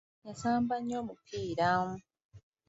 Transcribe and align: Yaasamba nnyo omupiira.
Yaasamba 0.25 0.73
nnyo 0.79 0.95
omupiira. 1.01 1.69